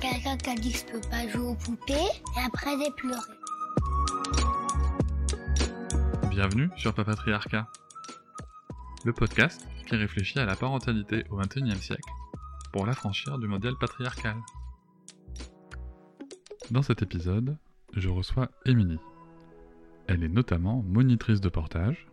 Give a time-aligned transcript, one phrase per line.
[0.00, 3.20] Quelqu'un qui a dit que je peux pas jouer aux poupées et après j'ai pleuré.
[6.28, 7.66] Bienvenue sur Papatriarcat,
[9.04, 12.10] le podcast qui réfléchit à la parentalité au XXIe siècle
[12.72, 14.36] pour l'affranchir du modèle patriarcal.
[16.70, 17.56] Dans cet épisode,
[17.94, 19.00] je reçois Émilie.
[20.08, 22.06] Elle est notamment monitrice de portage.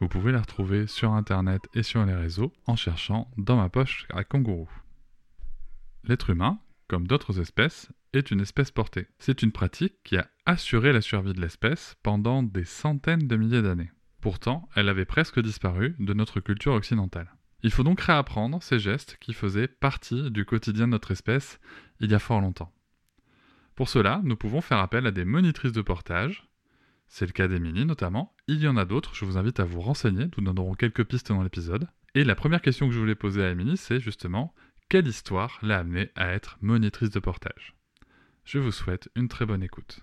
[0.00, 4.08] Vous pouvez la retrouver sur internet et sur les réseaux en cherchant dans ma poche
[4.12, 4.68] à kangourou.
[6.04, 9.06] L'être humain, comme d'autres espèces, est une espèce portée.
[9.18, 13.62] C'est une pratique qui a assuré la survie de l'espèce pendant des centaines de milliers
[13.62, 13.92] d'années.
[14.20, 17.32] Pourtant, elle avait presque disparu de notre culture occidentale.
[17.62, 21.60] Il faut donc réapprendre ces gestes qui faisaient partie du quotidien de notre espèce
[22.00, 22.72] il y a fort longtemps.
[23.74, 26.48] Pour cela, nous pouvons faire appel à des monitrices de portage.
[27.06, 28.34] C'est le cas d'Emilie notamment.
[28.48, 31.28] Il y en a d'autres, je vous invite à vous renseigner, nous donnerons quelques pistes
[31.28, 31.88] dans l'épisode.
[32.14, 34.54] Et la première question que je voulais poser à Émilie, c'est justement
[34.88, 37.74] quelle histoire l'a amenée à être monitrice de portage?
[38.44, 40.00] Je vous souhaite une très bonne écoute.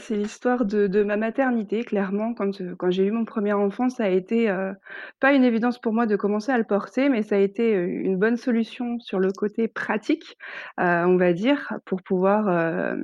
[0.00, 2.32] C'est l'histoire de ma maternité clairement.
[2.32, 4.72] Quand, euh, quand j'ai eu mon premier enfant, ça a été, heu,
[5.18, 7.84] pas une évidence pour moi de commencer à le porter, mais ça a été, heu,
[7.86, 10.38] une bonne solution sur le côté pratique,
[10.78, 12.96] on va dire, pour pouvoir,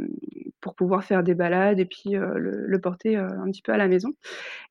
[0.60, 3.88] pour pouvoir faire des balades et puis, le le porter, un petit peu à la
[3.88, 4.10] maison.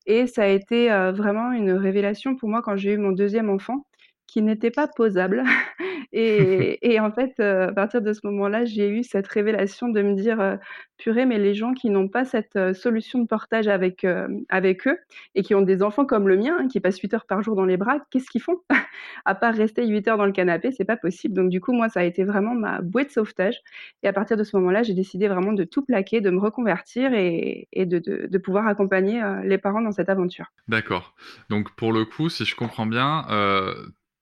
[0.06, 3.86] Et ça a été, vraiment une révélation pour moi quand j'ai eu mon deuxième enfant
[4.34, 5.44] qui n'était pas posable
[6.12, 10.14] et en fait, heu, à partir de ce moment-là, j'ai eu cette révélation de me
[10.14, 10.58] dire, heu:
[10.98, 14.04] «Purée, mais les gens qui n'ont pas cette, heu, solution de portage avec,
[14.48, 14.98] avec eux
[15.36, 17.54] et qui ont des enfants comme le mien, hein, qui passent 8 heures par jour
[17.54, 18.58] dans les bras, qu'est-ce qu'ils font?
[19.24, 21.34] À part rester 8 heures dans le canapé, c'est pas possible».
[21.34, 23.60] Donc du coup, moi, ça a été vraiment ma bouée de sauvetage
[24.02, 27.12] et à partir de ce moment-là, j'ai décidé vraiment de tout plaquer, de me reconvertir
[27.14, 30.46] et de de pouvoir accompagner, les parents dans cette aventure.
[30.66, 31.14] D'accord.
[31.50, 33.26] Donc pour le coup, si je comprends bien,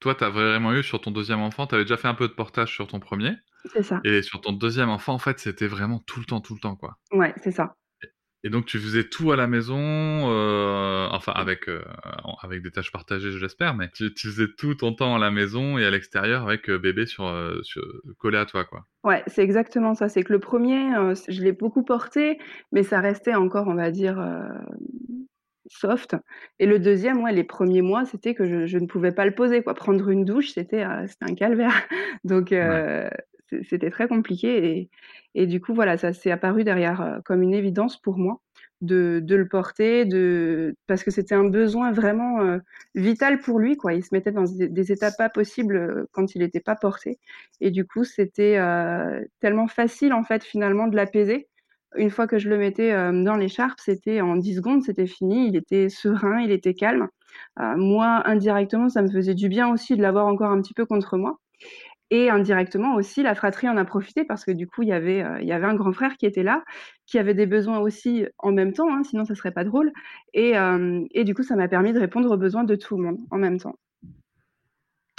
[0.03, 2.29] toi, tu as vraiment eu sur ton deuxième enfant, tu avais déjà fait un peu
[2.29, 3.35] de portage sur ton premier.
[3.73, 4.01] C'est ça.
[4.05, 6.75] Et sur ton deuxième enfant, en fait, c'était vraiment tout le temps, tout le temps,
[6.75, 6.99] quoi.
[7.13, 7.77] Ouais, c'est ça.
[8.45, 11.81] Et donc tu faisais tout à la maison, euh, enfin avec euh,
[12.43, 15.79] avec des tâches partagées, je l'espère, mais tu, faisais tout ton temps à la maison
[15.79, 17.83] et à l'extérieur avec euh, bébé sur, sur,
[18.19, 18.85] collé à toi, quoi.
[19.05, 20.09] Ouais, c'est exactement ça.
[20.09, 20.91] C'est que le premier,
[21.29, 22.41] je l'ai beaucoup porté,
[22.73, 24.21] mais ça restait encore, on va dire,
[25.67, 26.17] soft.
[26.59, 29.35] Et le deuxième, ouais, les premiers mois, c'était que je, je, ne pouvais pas le
[29.35, 29.63] poser.
[29.63, 29.75] Quoi.
[29.75, 31.75] Prendre une douche, c'était euh, un calvaire.
[32.25, 33.09] Donc, euh,
[33.69, 34.67] c'était très compliqué.
[34.67, 34.91] Et,
[35.35, 38.41] et, du coup, voilà, ça s'est apparu derrière euh, comme une évidence pour moi
[38.81, 40.75] de, de le porter, de...
[40.89, 42.59] parce que c'était un besoin vraiment euh,
[42.95, 43.77] vital pour lui.
[43.77, 43.95] Quoi.
[43.95, 47.19] Il se mettait dans des, des états pas possibles quand il n'était pas porté.
[47.61, 48.59] Et du coup, c'était
[49.41, 51.49] tellement facile, en fait, finalement, de l'apaiser
[51.97, 55.49] une fois que je le mettais euh, dans l'écharpe, c'était en 10 secondes, c'était fini.
[55.49, 57.09] Il était serein, il était calme.
[57.61, 60.87] Euh, moi, indirectement, ça me faisait du bien aussi de l'avoir encore un petit peu
[60.87, 61.39] contre moi.
[62.11, 65.23] Et indirectement aussi, la fratrie en a profité parce que du coup, il y avait,
[65.23, 66.63] euh, un grand frère qui était là,
[67.07, 69.93] qui avait des besoins aussi en même temps, hein, sinon ça serait pas drôle.
[70.35, 70.55] Et
[71.25, 73.59] du coup, ça m'a permis de répondre aux besoins de tout le monde en même
[73.59, 73.77] temps.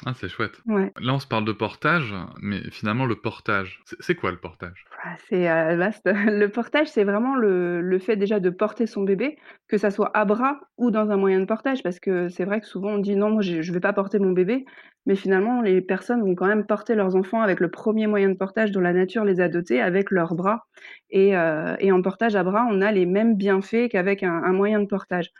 [0.05, 0.61] Ah, c'est chouette.
[0.67, 4.85] Là, on se parle de portage, mais finalement, le portage, c'est quoi le portage?
[5.03, 6.05] Ah, C'est euh, vaste.
[6.05, 9.37] Le portage, c'est vraiment le, le, fait déjà de porter son bébé,
[9.67, 12.61] que ça soit à bras ou dans un moyen de portage, parce que c'est vrai
[12.61, 14.65] que souvent on dit non, moi je ne vais pas porter mon bébé,
[15.05, 18.35] mais finalement les personnes vont quand même porter leurs enfants avec le premier moyen de
[18.35, 20.65] portage dont la nature les a dotés, avec leurs bras.
[21.09, 24.85] Et, euh, en portage à bras, on a les mêmes bienfaits qu'avec un, moyen de
[24.85, 25.31] portage.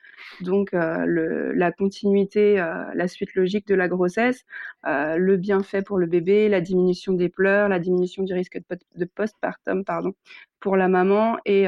[0.41, 4.46] Donc euh, la continuité, euh, la suite logique de la grossesse,
[4.85, 8.59] le bienfait pour le bébé, la diminution des pleurs, la diminution du risque
[8.96, 10.13] de postpartum pardon,
[10.59, 11.67] pour la maman et,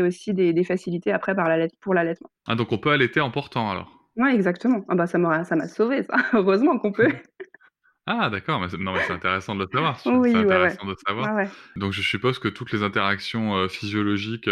[0.00, 1.34] aussi des, facilités après
[1.80, 2.30] pour l'allaitement.
[2.46, 3.99] Ah donc on peut allaiter en portant alors?
[4.16, 4.84] Oui exactement.
[4.88, 6.16] Ah bah ça m'a ça m'a sauvé ça.
[6.32, 7.12] Heureusement qu'on peut.
[8.06, 10.00] Ah d'accord, mais non mais c'est intéressant de le savoir.
[10.06, 10.94] Oui, c'est intéressant ouais, ouais.
[10.94, 11.34] de savoir.
[11.36, 14.50] Ouais, donc je suppose que toutes les interactions euh, physiologiques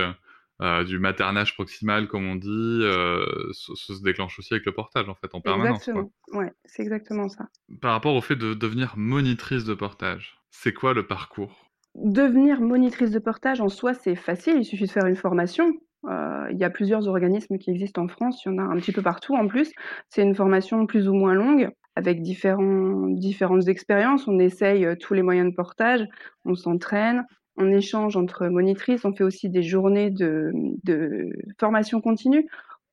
[0.60, 2.48] euh, du maternage proximal, comme on dit,
[2.82, 5.86] euh, se, se, déclenche aussi avec le portage, en fait, en permanence.
[5.86, 7.48] Exactement, ouais, c'est exactement ça.
[7.80, 11.70] Par rapport au fait de devenir monitrice de portage, c'est quoi le parcours?
[11.94, 15.72] Devenir monitrice de portage, en soi, c'est facile, il suffit de faire une formation.
[16.06, 18.76] Euh, il y a plusieurs organismes qui existent en France, il y en a un
[18.76, 19.72] petit peu partout en plus.
[20.08, 24.28] C'est une formation plus ou moins longue, avec différents, différentes expériences.
[24.28, 26.06] On essaye tous les moyens de portage,
[26.44, 27.24] on s'entraîne,
[27.56, 29.04] en échange entre monitrices.
[29.04, 30.52] On fait aussi des journées de,
[30.84, 32.46] de formation continue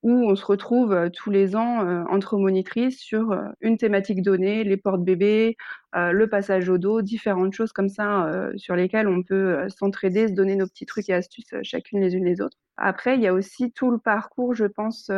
[0.05, 5.57] où on se retrouve tous les ans entre monitrices sur une thématique donnée, les portes-bébés,
[5.95, 10.55] le passage au dos, différentes choses comme ça sur lesquelles on peut s'entraider, se donner
[10.55, 12.57] nos petits trucs et astuces chacune les unes les autres.
[12.77, 15.09] Après, il y a aussi tout le parcours, je pense,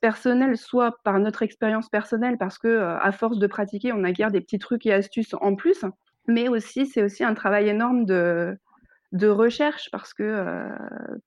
[0.00, 4.40] personnel, soit par notre expérience personnelle, parce que à force de pratiquer, on acquiert des
[4.40, 5.84] petits trucs et astuces en plus,
[6.26, 8.56] mais aussi c'est aussi un travail énorme de
[9.14, 10.68] de recherche parce que, euh,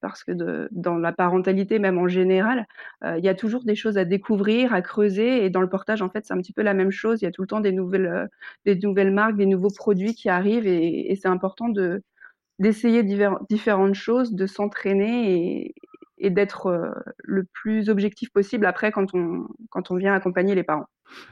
[0.02, 0.34] parce que
[0.72, 2.68] dans la parentalité, même en général,
[3.04, 5.46] euh, il y a toujours des choses à découvrir, à creuser.
[5.46, 7.22] Et dans le portage, en fait, c'est un petit peu la même chose.
[7.22, 8.28] Il y a tout le temps des nouvelles, euh,
[8.66, 10.68] des nouvelles marques, des nouveaux produits qui arrivent.
[10.68, 12.04] Et, et c'est important de,
[12.60, 13.04] d'essayer
[13.50, 15.76] différentes choses, de s'entraîner et,
[16.18, 16.94] et d'être
[17.24, 20.88] le plus objectif possible après quand on, quand on vient accompagner les parents.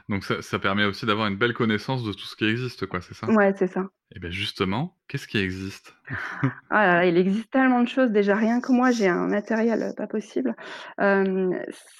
[0.08, 3.00] Donc ça, ça permet aussi d'avoir une belle connaissance de tout ce qui existe, quoi,
[3.00, 3.26] c'est ça?
[3.28, 3.88] Ouais, c'est ça.
[4.14, 5.94] Et bien justement, qu'est-ce qui existe?
[6.70, 8.10] Ah là là, il existe tellement de choses.
[8.10, 10.54] Déjà, rien que moi, j'ai un matériel pas possible.
[11.00, 11.50] Euh,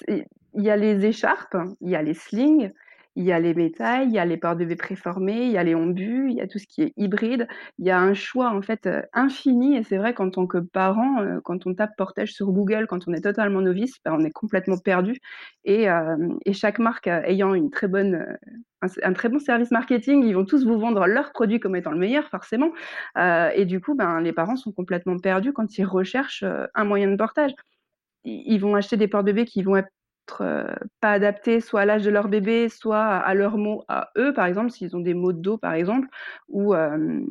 [0.07, 0.25] il
[0.63, 2.71] y a les écharpes, il y a les slings,
[3.17, 5.73] il y a les métailles, il y a les porte-bébés préformés, il y a les
[5.73, 7.47] ombus, il y a tout ce qui est hybride.
[7.79, 10.59] Il y a un choix en fait euh, infini et c'est vrai qu'en tant que
[10.59, 14.23] parent, euh, quand on tape portage sur Google, quand on est totalement novice, ben, on
[14.23, 15.19] est complètement perdu.
[15.65, 16.15] Et, euh,
[16.53, 18.37] chaque marque ayant une très bonne,
[18.81, 21.99] un, très bon service marketing, ils vont tous vous vendre leurs produits comme étant le
[21.99, 22.71] meilleur forcément.
[23.17, 27.15] et du coup, ben, les parents sont complètement perdus quand ils recherchent un moyen de
[27.15, 27.53] portage
[28.27, 29.89] ils vont acheter des porte-bébés qui vont être
[30.35, 34.45] pas adaptés soit à l'âge de leur bébé, soit à leurs mots à eux, par
[34.45, 36.07] exemple, s'ils ont des maux de dos, par exemple,
[36.49, 37.21] ou, euh,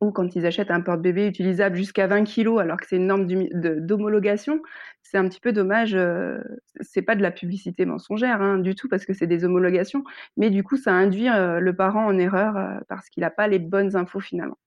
[0.00, 3.26] ou quand ils achètent un porte-bébé utilisable jusqu'à 20 kg, alors que c'est une norme
[3.26, 4.60] d'homologation,
[5.02, 5.94] c'est un petit peu dommage.
[5.94, 6.38] Euh,
[6.80, 10.04] c'est pas de la publicité mensongère hein, du tout, parce que c'est des homologations,
[10.36, 13.96] mais du coup, ça induit le parent en erreur parce qu'il n'a pas les bonnes
[13.96, 14.58] infos finalement.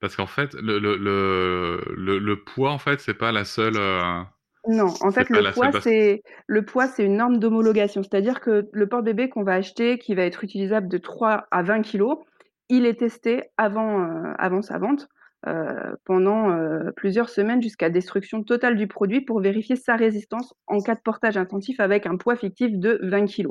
[0.00, 3.76] Parce qu'en fait, le, le, le, le, poids, en fait, c'est pas la seule.
[4.68, 8.02] Non, en fait, le poids, c'est le poids, c'est une norme d'homologation.
[8.02, 11.82] C'est-à-dire que le porte-bébé qu'on va acheter, qui va être utilisable de 3 à 20
[11.82, 12.04] kg,
[12.68, 15.08] il est testé avant, euh, avant sa vente.
[15.46, 20.82] Euh, pendant euh, plusieurs semaines jusqu'à destruction totale du produit pour vérifier sa résistance en
[20.82, 23.48] cas de portage intensif avec un poids fictif de 20 kg.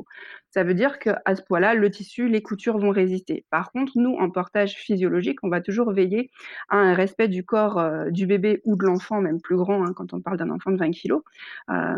[0.50, 3.44] Ça veut dire qu'à ce poids-là, le tissu, les coutures vont résister.
[3.50, 6.30] Par contre, nous, en portage physiologique, on va toujours veiller
[6.68, 9.92] à un respect du corps euh, du bébé ou de l'enfant, même plus grand hein,
[9.92, 11.14] quand on parle d'un enfant de 20 kg.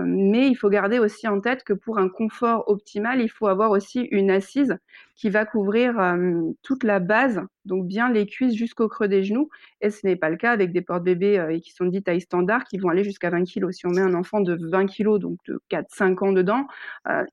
[0.06, 3.70] mais il faut garder aussi en tête que pour un confort optimal, il faut avoir
[3.70, 4.78] aussi une assise
[5.22, 5.94] qui va couvrir
[6.62, 9.50] toute la base, donc bien les cuisses jusqu'au creux des genoux.
[9.80, 12.76] Et ce n'est pas le cas avec des porte-bébés qui sont dits taille standard, qui
[12.76, 13.70] vont aller jusqu'à 20 kg.
[13.70, 16.66] Si on met un enfant de 20 kg, donc de 4-5 ans dedans,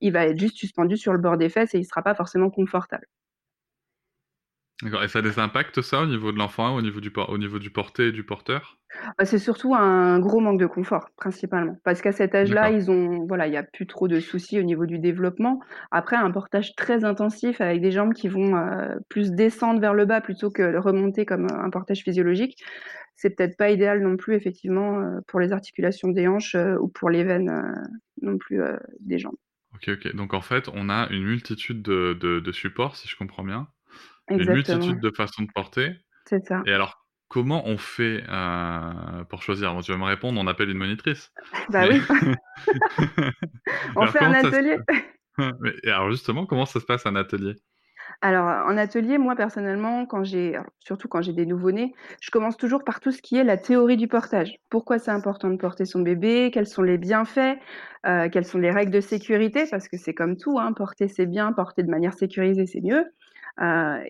[0.00, 2.14] il va être juste suspendu sur le bord des fesses et il ne sera pas
[2.14, 3.08] forcément confortable.
[4.82, 5.04] D'accord.
[5.04, 7.58] Et ça a des impacts, ça, au niveau de l'enfant, au niveau du, au niveau
[7.58, 8.78] du porté et du porteur?
[9.18, 11.76] Bah, C'est surtout un gros manque de confort, principalement.
[11.84, 14.62] Parce qu'à cet âge-là, ils ont, voilà, il n'y a plus trop de soucis au
[14.62, 15.60] niveau du développement.
[15.90, 20.06] Après, un portage très intensif avec des jambes qui vont euh, plus descendre vers le
[20.06, 22.64] bas plutôt que remonter comme un portage physiologique,
[23.16, 26.88] c'est peut-être pas idéal non plus, effectivement, euh, pour les articulations des hanches euh, ou
[26.88, 27.52] pour les veines
[28.22, 28.60] non plus
[29.00, 29.36] des jambes.
[29.74, 30.16] Ok, ok.
[30.16, 33.68] Donc en fait, on a une multitude de, de supports, si je comprends bien
[34.30, 35.92] une multitude de façons de porter.
[36.26, 36.62] C'est ça.
[36.66, 39.76] Et alors, comment on fait euh, pour choisir?
[39.82, 41.32] Tu vas me répondre, on appelle une monitrice.
[41.70, 42.00] bah oui.
[43.96, 44.78] on fait un atelier.
[45.84, 47.54] Alors justement, comment ça se passe un atelier?
[48.22, 50.06] Alors, en atelier, moi personnellement,
[50.80, 53.96] surtout quand j'ai des nouveau-nés, je commence toujours par tout ce qui est la théorie
[53.96, 54.56] du portage.
[54.68, 56.50] Pourquoi c'est important de porter son bébé?
[56.52, 57.58] Quels sont les bienfaits?
[58.04, 59.64] Quelles sont les règles de sécurité?
[59.70, 63.06] Parce que c'est comme tout, hein, porter c'est bien, porter de manière sécurisée c'est mieux.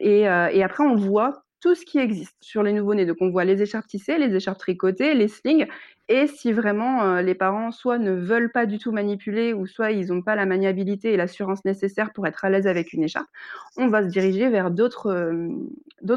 [0.01, 3.07] Et, après, on voit tout ce qui existe sur les nouveau-nés.
[3.07, 5.67] Donc, on voit les écharpes tissées, les écharpes tricotées, les slings.
[6.09, 9.93] Et si vraiment euh, les parents soit ne veulent pas du tout manipuler, ou soit
[9.93, 13.29] ils n'ont pas la maniabilité et l'assurance nécessaire pour être à l'aise avec une écharpe,
[13.77, 15.13] on va se diriger vers d'autres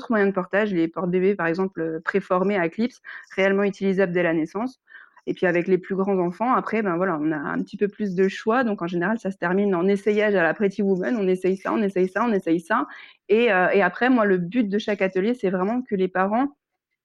[0.09, 2.95] moyens de portage, les porte-bébés par exemple préformés à clips,
[3.35, 4.81] réellement utilisables dès la naissance.
[5.25, 7.87] Et puis avec les plus grands enfants, après, ben voilà, on a un petit peu
[7.87, 8.63] plus de choix.
[8.63, 11.15] Donc en général, ça se termine en essayage à la Pretty Woman.
[11.17, 12.87] On essaye ça, on essaye ça, on essaye ça.
[13.29, 16.57] Et, euh, et après, moi, le but de chaque atelier, c'est vraiment que les parents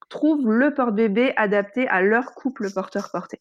[0.09, 3.39] trouvent le porte-bébé adapté à leur couple porteur-porté.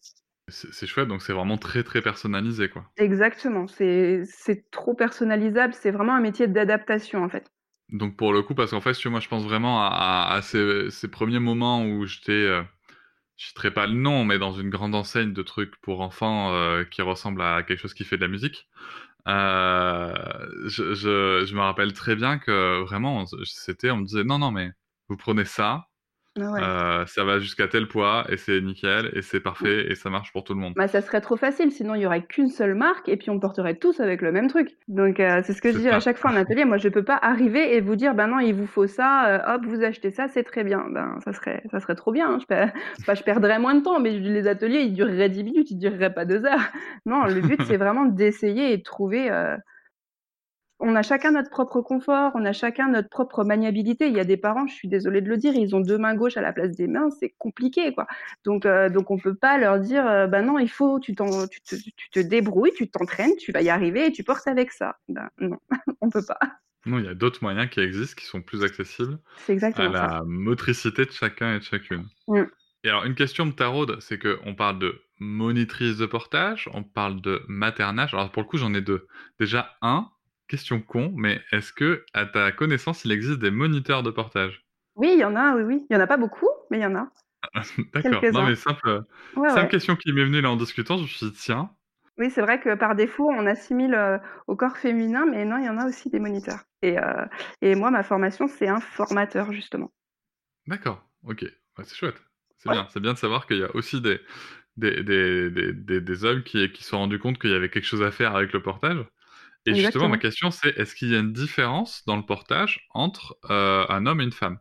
[0.49, 2.85] C'est chouette, donc c'est vraiment très très personnalisé, quoi.
[2.95, 4.23] Exactement, c'est
[4.71, 7.51] trop personnalisable, c'est vraiment un métier d'adaptation, en fait.
[7.89, 11.09] Donc pour le coup, parce qu'en fait, moi je pense vraiment à, à ces, ces,
[11.09, 12.61] premiers moments où j'étais...
[13.37, 16.83] Je citerai pas le nom, mais dans une grande enseigne de trucs pour enfants euh,
[16.83, 18.67] qui ressemble à quelque chose qui fait de la musique.
[19.27, 20.13] Euh,
[20.65, 24.71] je, je, me rappelle très bien que vraiment, c'était, on me disait non, non, mais
[25.09, 25.87] vous prenez ça,
[26.39, 26.67] Ah ouais.
[26.67, 30.31] Heu, ça va jusqu'à tel poids et c'est nickel et c'est parfait et ça marche
[30.33, 30.75] pour tout le monde.
[30.75, 33.39] Bah, ça serait trop facile, sinon il y aurait qu'une seule marque et puis on
[33.39, 34.77] porterait tous avec le même truc.
[34.87, 36.65] Donc heu, c'est ce que je dis à chaque fois en atelier.
[36.65, 39.55] Moi, je peux pas arriver et vous dire: «Ben non, il vous faut ça, heu,
[39.55, 40.85] hop, vous achetez ça, c'est très bien».
[40.91, 42.37] Ben, ça serait ça serait trop bien, hein.
[42.39, 42.67] Je per
[43.01, 46.13] enfin, je perdrais moins de temps, mais les ateliers, ils dureraient 10 minutes, ils dureraient
[46.13, 46.59] pas 2 heures.
[47.07, 49.31] Non, le but, c'est vraiment d'essayer et de trouver,
[50.79, 54.07] on a chacun notre propre confort, on a chacun notre propre maniabilité.
[54.07, 56.15] Il y a des parents, je suis désolée de le dire, ils ont 2 mains
[56.15, 58.07] gauches à la place des mains, c'est compliqué, quoi.
[58.45, 61.61] Donc heu, donc on peut pas leur dire, «Bah non, il faut tu t'en tu
[61.61, 64.97] te tu te débrouilles, tu t'entraînes, tu vas y arriver et tu portes avec ça».
[65.09, 65.57] Ben non,
[66.01, 66.39] on peut pas.
[66.85, 69.93] Non, il y a d'autres moyens qui existent, qui sont plus accessibles C'est à exactement
[69.95, 70.07] ça.
[70.07, 72.07] la motricité de chacun et de chacune.
[72.27, 72.43] Mmh.
[72.83, 77.21] Et alors une question me taraude, c'est qu'on parle de monitrice de portage, on parle
[77.21, 78.13] de maternage.
[78.13, 79.07] Alors pour le coup, j'en ai 2.
[79.39, 80.09] Déjà 1,
[80.47, 84.65] question con, mais est-ce que, à ta connaissance, il existe des moniteurs de portage?
[84.95, 85.85] Oui, il y en a, oui, oui.
[85.89, 87.09] Il y en a pas beaucoup, mais il y en a.
[87.93, 88.27] D'accord.
[88.31, 89.01] Non, mais simple, heu,
[89.35, 89.69] Ouais, simple ouais.
[89.69, 91.71] question qui m'est venue là en discutant, je me suis dit: «Tiens».
[92.17, 95.65] Oui, c'est vrai que par défaut, on assimile, heu, au corps féminin, mais non, il
[95.65, 97.03] y en a aussi des moniteurs et heu
[97.61, 99.91] et moi, ma formation, c'est un formateur, justement.
[100.67, 101.45] D'accord, OK.
[101.83, 102.21] C'est chouette.
[102.57, 102.87] C'est bien.
[102.89, 104.19] C'est bien de savoir qu'il y a aussi des
[104.77, 107.69] des des des des des hommes qui qui se sont rendus compte qu'il y avait
[107.69, 109.05] quelque chose à faire avec le portage.
[109.67, 113.37] Et justement, ma question, c'est est-ce qu'il y a une différence dans le portage entre,
[113.49, 114.59] heu, un homme et une femme?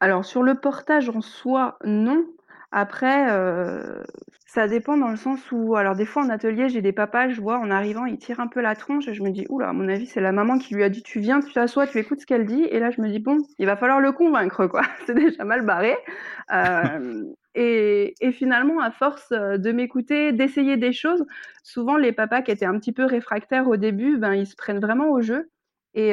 [0.00, 2.24] Alors sur le portage en soi, non.
[2.72, 4.02] Après, heu,
[4.46, 7.40] ça dépend dans le sens où alors des fois en atelier, j'ai des papas, je
[7.40, 9.68] vois en arrivant, ils tirent un peu la tronche et je me dis: «Ouh là,
[9.68, 11.98] à mon avis, c'est la maman qui lui a dit: "Tu viens, tu t'assois, tu
[11.98, 14.66] écoutes ce qu'elle dit"» et là je me dis: «Bon, il va falloir le convaincre
[14.66, 14.82] quoi».
[15.06, 15.96] C'est déjà mal barré.
[16.50, 21.24] Hem et finalement à force, heu, de m'écouter, d'essayer des choses,
[21.64, 24.80] souvent les papas qui étaient un petit peu réfractaires au début, ben, ils se prennent
[24.80, 25.50] vraiment au jeu
[25.94, 26.12] et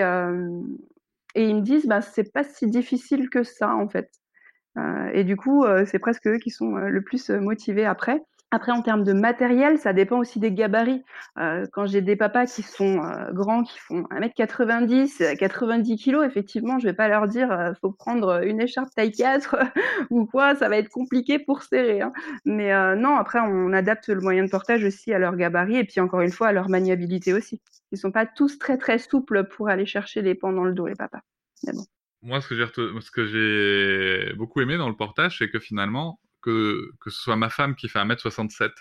[1.35, 4.11] et ils me disent: «Bah, c'est pas si difficile que ça en fait».
[4.77, 8.21] Heu et du coup, c'est presque eux qui sont, le plus, motivés après.
[8.53, 11.03] Après en termes de matériel, ça dépend aussi des gabarits.
[11.39, 15.35] Heu, quand j'ai des papas qui sont, heu, grands, qui font 1 m 90, heu,
[15.39, 19.55] 90 kilogrammes, effectivement, je vais pas leur dire, heu: «Faut prendre, une écharpe taille 4
[20.11, 22.11] ou quoi, ça va être compliqué pour serrer, hein».
[22.45, 26.01] Mais non, après on adapte le moyen de portage aussi à leur gabarit et puis
[26.01, 27.61] encore une fois à leur maniabilité aussi.
[27.93, 30.87] Ils sont pas tous très, très souples pour aller chercher les pans dans le dos
[30.87, 31.21] les papas.
[31.73, 31.85] Bon.
[32.23, 32.47] Moi, ce
[33.11, 37.49] que j'ai beaucoup aimé dans le portage, c'est que finalement, que que ce soit ma
[37.49, 38.71] femme qui fait 1 m 67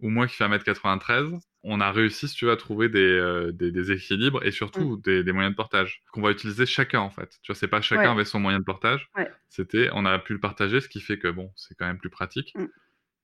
[0.00, 1.32] ou moi qui fais 1 m 93,
[1.64, 5.32] on a réussi, si tu veux, à trouver des, des équilibres et surtout des des
[5.32, 7.38] moyens de portage qu'on va utiliser chacun, en fait.
[7.42, 9.30] Tu vois, c'est pas chacun Ouais, avait son moyen de portage, ouais.
[9.48, 12.10] c'était on a pu le partager, ce qui fait que bon, c'est quand même plus
[12.10, 12.52] pratique.
[12.56, 12.66] Mmh.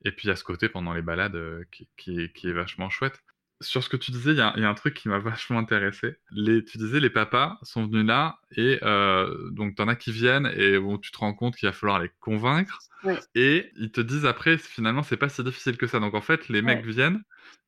[0.04, 2.90] Et puis il y a ce côté pendant les balades, heu, qui qui est vachement
[2.90, 3.22] chouette.
[3.64, 5.18] Sur ce que tu disais, il y a il y a un truc qui m'a
[5.18, 6.16] vachement intéressé.
[6.30, 10.12] Les tu disais les papas sont venus là et heu, donc tu en as qui
[10.12, 13.90] viennent et bon, tu te rends compte qu'il va falloir les convaincre Ouais, et ils
[13.92, 16.00] te disent après finalement c'est pas si difficile que ça.
[16.00, 17.22] Donc en fait, les mecs viennent,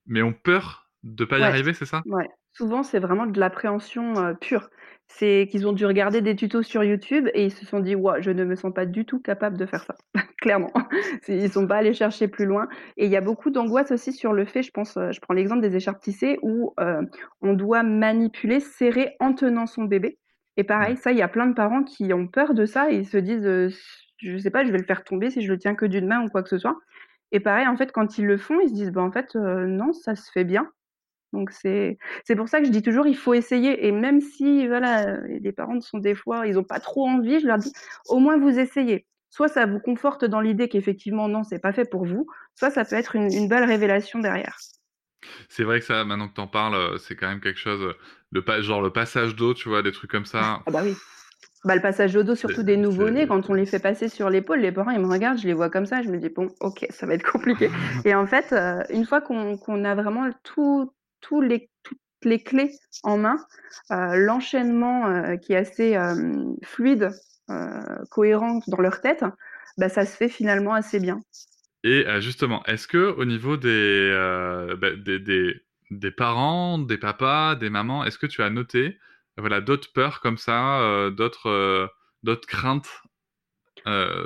[0.06, 2.06] mais ont peur de pas y Ouais, arriver, c'est ça?
[2.06, 2.28] ouais.
[2.52, 4.70] Souvent, c'est vraiment de l'appréhension, heu, pure.
[5.08, 8.20] C'est qu'ils ont dû regarder des tutos sur YouTube et ils se sont dit: «Waouh,
[8.22, 9.94] je ne me sens pas du tout capable de faire ça».
[10.40, 10.72] Clairement.
[11.28, 14.32] Ils sont pas allés chercher plus loin et il y a beaucoup d'angoisse aussi sur
[14.32, 17.00] le fait, je pense, heu, je prends l'exemple des écharpes tissées où, heu,
[17.40, 20.18] on doit manipuler, serrer en tenant son bébé
[20.56, 20.96] et pareil, Ouais.
[20.96, 23.18] ça, il y a plein de parents qui ont peur de ça et ils se
[23.18, 23.68] disent, heu:
[24.18, 26.25] «Je sais pas, je vais le faire tomber si je le tiens que d'une main
[26.25, 26.76] ou quoi que ce soit»
[27.32, 29.66] et pareil, en fait, quand ils le font, ils se disent: «Bah, en fait, heu,
[29.66, 30.70] non, ça se fait bien».
[31.36, 34.66] Donc c'est c'est pour ça que je dis toujours: «Il faut essayer» et même si
[34.68, 37.72] voilà, heu, les parents sont des fois ils ont pas trop envie, je leur dis:
[38.06, 39.06] «Au moins vous essayez».
[39.30, 42.84] Soit ça vous conforte dans l'idée qu'effectivement non, c'est pas fait pour vous, soit ça
[42.84, 44.62] peut être une une belle révélation derrière.
[45.48, 47.80] C'est vrai que ça, maintenant que tu en parles, heu, c'est quand même quelque chose,
[47.82, 47.96] heu,
[48.30, 49.82] le pas genre le passage d'eau, tu vois?
[49.82, 50.98] Des trucs comme ça, Ah bah oui.
[51.64, 54.60] Bah, le passage au dos, surtout des nouveau-nés, quand on les fait passer sur l'épaule,
[54.60, 56.86] les parents ils me regardent, je les vois comme ça, je me dis: «Bon, OK,
[56.90, 57.72] ça va être compliqué»
[58.04, 58.54] et en fait,
[58.90, 63.46] une fois qu'on qu'on a vraiment tout tous les toutes les clés en main,
[63.92, 67.11] heu, l'enchaînement, heu, qui est assez, hem, fluide,
[68.11, 69.25] cohérent dans leur tête,
[69.78, 71.23] bah, ça se fait finalement assez bien.
[71.85, 73.68] Et justement, est-ce qu'au niveau des,
[74.12, 78.99] heu, bah, des des des parents, des papas, des mamans, est-ce que tu as noté,
[79.37, 81.88] voilà, d'autres peurs comme ça, d'autres,
[82.25, 82.88] d'autres craintes,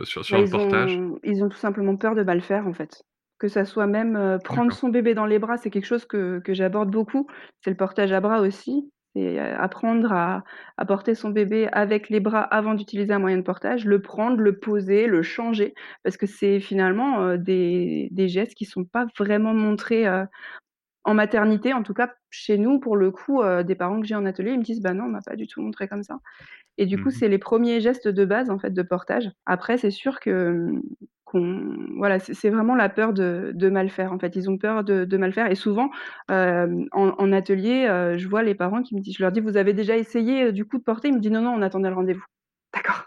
[0.04, 0.97] sur Bah, le ils portage?
[0.97, 3.02] ont ils ont tout simplement peur de mal faire, en fait.
[3.40, 6.40] Que ça soit même, heu, prendre son bébé dans les bras, c'est quelque chose que
[6.40, 7.26] que j'aborde beaucoup.
[7.62, 8.92] C'est le portage à bras aussi.
[9.16, 10.44] C'est, heu, apprendre à
[10.76, 14.38] à porter son bébé avec les bras avant d'utiliser un moyen de portage, le prendre,
[14.40, 19.06] le poser, le changer, parce que c'est finalement, heu, des des gestes qui sont pas
[19.18, 20.06] vraiment montrés,
[21.04, 24.26] En maternité, en tout cas, chez nous, pour le coup, des parents que j'ai en
[24.26, 26.18] atelier, ils me disent: «Bah non, on m'a pas du tout montré comme ça»
[26.78, 29.30] et du coup, Mmh c'est les premiers gestes de base, en fait, de portage.
[29.47, 30.73] Après, c'est sûr que,
[31.96, 34.37] voilà, c'est vraiment la peur de mal faire, en fait.
[34.37, 35.90] Ils ont peur de mal faire et souvent,
[36.30, 39.56] hem, en atelier, heu, je vois les parents qui me disent je leur dis: «Vous
[39.56, 41.88] avez déjà essayé, heu, du coup, de porter?» ils me disent: «Non, non, on attendait
[41.90, 42.25] le rendez-vous».
[42.75, 43.04] D'accord.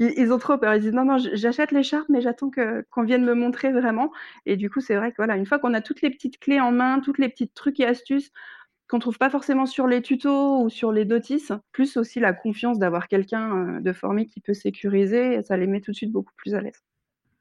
[0.00, 0.74] Ils ont trop peur.
[0.74, 2.50] Ils disent: «Non, non, j'achète l'écharpe, mais j'attends
[2.92, 4.12] qu'on vienne me montrer vraiment»
[4.46, 6.60] et du coup, c'est vrai que, voilà, une fois qu'on a toutes les petites clés
[6.60, 8.30] en main, toutes les petites trucs et astuces
[8.88, 12.78] qu'on trouve pas forcément sur les tutos ou sur les notices, plus aussi la confiance
[12.78, 16.34] d'avoir quelqu'un, heu, de formé qui peut sécuriser, ça les met tout de suite beaucoup
[16.36, 16.82] plus à l'aise.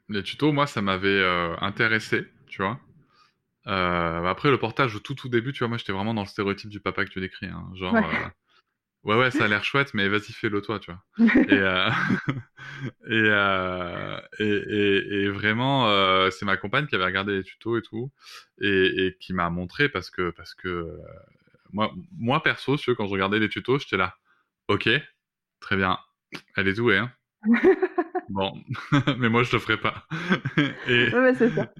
[0.09, 2.79] Les tutos, moi, ça m'avait, heu, intéressé, tu vois?
[3.67, 3.71] Heu,
[4.27, 6.69] après le portage au tout, tout début, tu vois, moi, j'étais vraiment dans le stéréotype
[6.71, 8.33] du papa que tu décris, hein, genre, Ouais.
[9.03, 11.03] Ouais, ouais, ça a l'air chouette, mais vas-y, fais-le toi, tu vois?
[11.47, 11.89] Et heu
[13.09, 17.81] et et et et vraiment, heu, c'est ma compagne qui avait regardé les tutos et
[17.81, 18.11] tout
[18.61, 20.97] et qui m'a montré parce que parce que,
[21.73, 24.17] moi moi perso, si tu veux, quand je regardais les tutos, j'étais là:
[24.69, 24.89] «OK,
[25.61, 25.99] très bien,
[26.57, 27.11] elle est douée, hein.
[28.29, 28.53] Bon,
[29.17, 30.07] mais moi je le ferai pas»
[30.87, 31.73] et Ouais, ouais, c'est ça.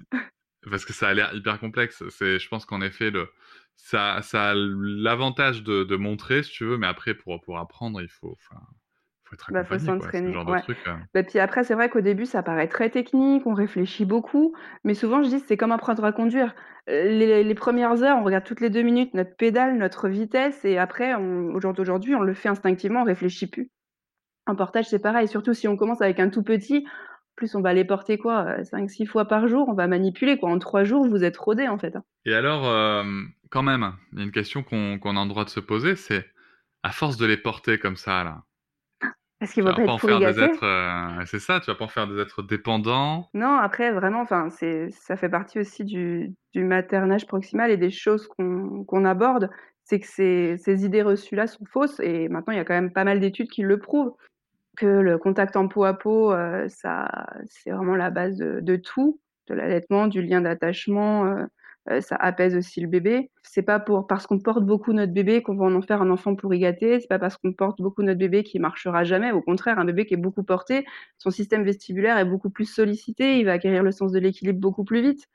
[0.70, 2.02] parce que ça a l'air hyper complexe.
[2.10, 3.30] C'est je pense qu'en effet le
[3.76, 8.00] ça ça a l'avantage de de montrer si tu veux, mais après pour pour apprendre,
[8.02, 10.12] il faut faut être Bah, faut accompagné quoi.
[10.14, 10.62] Ce s'entraîner, genre de ouais.
[10.64, 14.04] truc, heu Bah, puis après, c'est vrai qu'au début, ça paraît très technique, on réfléchit
[14.06, 14.54] beaucoup,
[14.84, 16.54] mais souvent je dis: «C'est comme apprendre à conduire».
[16.88, 20.64] Heu, les les 1res heures, on regarde toutes les 2 minutes notre pédale, notre vitesse
[20.64, 23.70] et après on au jour d'aujourd'hui, on le fait instinctivement, on réfléchit plus.
[24.46, 26.86] En portage, c'est pareil, surtout si on commence avec un tout petit,
[27.36, 30.50] plus on va les porter quoi, heu, 5-6 fois par jour, on va manipuler quoi.
[30.50, 32.04] En 3 jours, vous êtes rodés en fait, hein.
[32.26, 32.64] Et alors,
[33.54, 36.30] quand même, il y a une question qu'on a le droit de se poser, c'est
[36.82, 38.44] à force de les porter comme ça là
[39.40, 41.84] Est-ce vont vas pas être en faire des êtres, heu c'est ça, tu vas pas
[41.84, 43.32] en faire des êtres dépendants?
[43.34, 48.28] Non, après vraiment, enfin, ça fait partie aussi du du maternage proximal et des choses
[48.28, 49.50] qu'on aborde,
[49.82, 52.92] c'est que ces ces idées reçues-là sont fausses et maintenant il y a quand même
[52.92, 54.14] pas mal d'études qui le prouvent.
[54.78, 58.76] Que le contact en peau à peau, heu, ça c'est vraiment la base de de
[58.76, 61.46] tout, de l'allaitement, du lien d'attachement, heu,
[62.00, 63.30] ça apaise aussi le bébé.
[63.42, 66.34] C'est pas pour parce qu'on porte beaucoup notre bébé qu'on va en faire un enfant
[66.34, 69.32] pourri gâté, c'est pas parce qu'on porte beaucoup notre bébé qu'il marchera jamais.
[69.32, 70.84] Au contraire, un bébé qui est beaucoup porté,
[71.18, 74.84] son système vestibulaire est beaucoup plus sollicité, il va acquérir le sens de l'équilibre beaucoup
[74.84, 75.28] plus vite.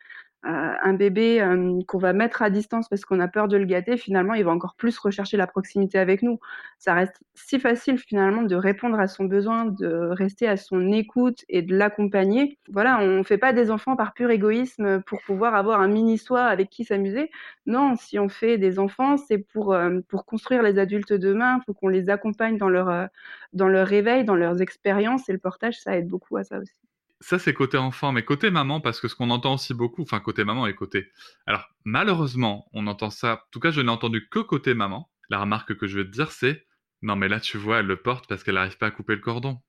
[0.46, 0.50] Heu,
[0.84, 3.98] un bébé, hem, qu'on va mettre à distance parce qu'on a peur de le gâter,
[3.98, 6.40] finalement, il va encore plus rechercher la proximité avec nous.
[6.78, 11.44] Ça reste si facile finalement de répondre à son besoin, de rester à son écoute
[11.50, 12.58] et de l'accompagner.
[12.70, 16.44] Voilà, on fait pas des enfants par pur égoïsme, pour pouvoir avoir un mini soi
[16.44, 17.30] avec qui s'amuser.
[17.66, 21.60] Non, si on fait des enfants, c'est pour, hem, pour construire les adultes de demain,
[21.66, 23.10] faut qu'on les accompagne dans leur,
[23.54, 26.89] dans leur réveil, dans leurs expériences et le portage, ça aide beaucoup à ça aussi.
[27.22, 30.22] Ça, c'est côté enfant, mais côté maman, parce que ce qu'on entend aussi beaucoup, enfin
[30.22, 31.12] côté maman et côté
[31.46, 35.10] alors malheureusement, on entend ça, en tout cas je n'ai entendu que côté maman.
[35.30, 36.66] La remarque que je vais te dire, c'est:
[37.02, 39.22] «Non mais là, tu vois, elle le porte parce qu'elle arrive pas à couper le
[39.22, 39.60] cordon».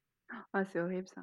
[0.52, 1.22] Ah, c'est horrible ça.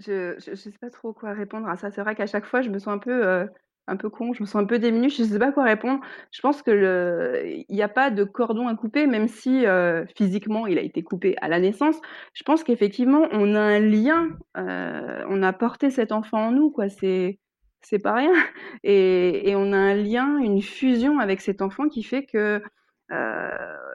[0.00, 1.90] Je je sais pas trop quoi répondre à ça.
[1.90, 3.48] C'est vrai qu'à chaque fois, je me sens un peu, heu,
[3.86, 6.00] un peu con, je me sens un peu démunie, je sais pas quoi répondre.
[6.32, 10.66] Je pense que le il a pas de cordon à couper, même si, heu, physiquement,
[10.66, 12.00] il a été coupé à la naissance.
[12.34, 16.70] Je pense qu'effectivement, on a un lien, heu, on a porté cet enfant en nous,
[16.70, 17.38] quoi, c'est
[17.82, 18.32] c'est pas rien
[18.84, 22.62] et on a un lien, une fusion avec cet enfant qui fait que,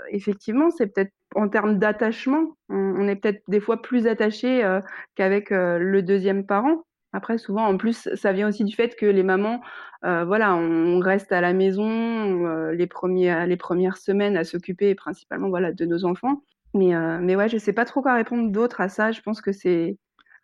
[0.10, 4.82] effectivement, c'est peut-être en termes d'attachement, on est peut-être des fois plus attachés, heu,
[5.16, 6.84] qu'avec, heu, le 2e parent.
[7.14, 9.62] Après souvent, en plus, ça vient aussi du fait que les mamans,
[10.06, 15.50] heu, voilà, on reste à la maison, les premiers les 1res semaines à s'occuper principalement,
[15.50, 16.42] voilà, de nos enfants.
[16.74, 19.12] Mais mais ouais, je sais pas trop quoi répondre d'autre à ça.
[19.14, 19.98] Je pense que c'est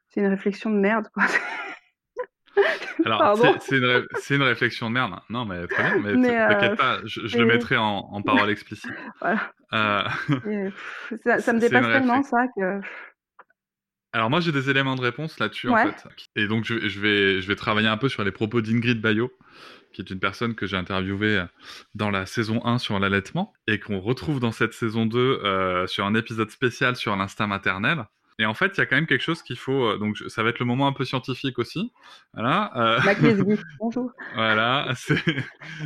[0.09, 1.23] c'est une réflexion de merde, quoi.
[3.05, 5.13] Alors, c'est une ré une réflexion de merde.
[5.29, 8.49] Non, mais très bien, mais Mais t'inquiète pas, je je le mettrai en en paroles
[8.49, 8.91] explicites.
[9.19, 10.07] voilà.
[10.47, 10.69] Et
[11.23, 12.81] ça ça me dépasse tellement ça que
[14.13, 16.99] Alors moi, j'ai des éléments de réponse là-dessus, en fait et donc je vais je
[16.99, 19.31] vais je vais travailler un peu sur les propos d'Ingrid Baillot,
[19.93, 21.43] qui est une personne que j'ai interviewée,
[21.95, 26.05] dans la saison 1 sur l'allaitement et qu'on retrouve dans cette saison 2, heu, sur
[26.05, 28.05] un épisode spécial sur l'instinct maternel
[28.41, 29.85] Et en fait, il y a quand même quelque chose qu'il faut.
[29.85, 31.91] euh, donc, ça va être le moment un peu scientifique aussi.
[32.33, 32.71] Voilà.
[32.75, 33.13] euh, La
[33.79, 34.11] bonjour.
[34.35, 34.93] voilà.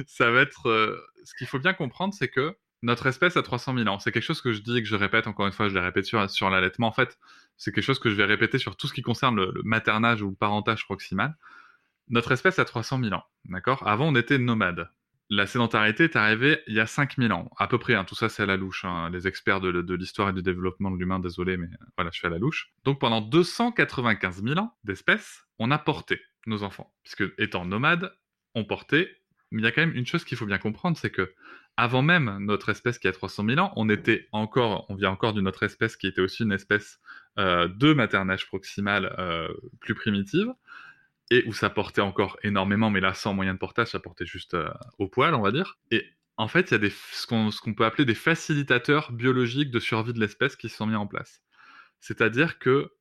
[0.07, 0.69] ça va être.
[0.69, 3.99] euh, ce qu'il faut bien comprendre, c'est que notre espèce a 300 000 ans.
[3.99, 5.67] C'est quelque chose que je dis et que je répète encore une fois.
[5.69, 6.87] Je l'ai répété sur, sur l'allaitement.
[6.87, 7.17] En fait,
[7.57, 10.21] c'est quelque chose que je vais répéter sur tout ce qui concerne le, le maternage
[10.21, 11.35] ou le parentage proximal.
[12.09, 13.23] Notre espèce a 300 000 ans.
[13.45, 13.85] D'accord?
[13.87, 14.89] Avant, on était nomades.
[15.29, 17.95] La sédentarité est arrivée il y a 5000 ans, à peu près.
[17.95, 18.03] hein.
[18.03, 18.85] Tout ça, c'est à la louche.
[18.85, 19.09] hein.
[19.11, 22.27] Les experts de, l'histoire et du développement de l'humain, désolé, mais euh, voilà, je suis
[22.27, 22.71] à la louche.
[22.83, 26.93] Donc pendant 295 000 ans d'espèces, on a porté nos enfants.
[27.03, 28.13] Puisque étant nomades,
[28.53, 29.09] on portait.
[29.51, 31.33] Mais il y a quand même une chose qu'il faut bien comprendre, c'est que
[31.77, 35.33] avant même notre espèce qui a 300 000 ans, on était encore, on vient encore
[35.33, 36.99] d'une autre espèce qui était aussi une espèce
[37.37, 39.49] euh, de maternage proximal euh,
[39.81, 40.53] plus primitive
[41.31, 44.53] et où ça portait encore énormément, mais là sans moyen de portage, ça portait juste
[44.53, 45.77] euh, au poil, on va dire.
[45.91, 46.05] Et
[46.37, 47.25] en fait, il y a ce
[47.61, 51.07] qu'on peut appeler des facilitateurs biologiques de survie de l'espèce qui se sont mis en
[51.07, 51.41] place.
[51.99, 52.91] C'est-à-dire que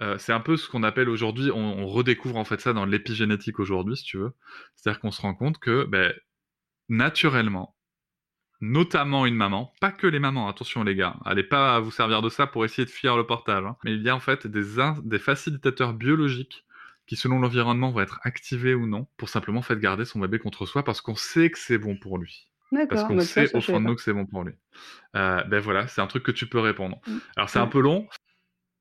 [0.00, 3.58] euh, c'est un peu ce qu'on appelle aujourd'hui, on, redécouvre en fait ça dans l'épigénétique
[3.58, 4.32] aujourd'hui, si tu veux.
[4.74, 6.14] C'est-à-dire qu'on se rend compte que ben,
[6.88, 7.76] naturellement,
[8.60, 12.28] notamment une maman, pas que les mamans, attention les gars, allez pas vous servir de
[12.28, 13.76] ça pour essayer de fuir le portage, hein.
[13.84, 16.64] mais il y a en fait des facilitateurs biologiques
[17.08, 20.66] qui selon l'environnement vont être activés ou non pour simplement faire garder son bébé contre
[20.66, 22.50] soi parce qu'on sait que c'est bon pour lui.
[22.88, 24.54] Parce qu'on bah, sait au fond de nous que c'est bon pour lui.
[25.16, 27.00] Euh, ben voilà, c'est un truc que tu peux répondre.
[27.06, 27.18] Mm.
[27.36, 27.70] Alors c'est un Ouais.
[27.70, 28.08] peu long.